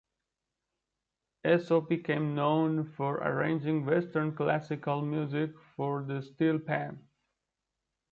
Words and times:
Esso 1.45 1.87
became 1.87 2.33
known 2.33 2.91
for 2.97 3.17
arranging 3.17 3.85
Western 3.85 4.35
classical 4.35 5.03
music 5.03 5.51
for 5.75 6.01
the 6.03 6.23
steelpan. 6.23 6.97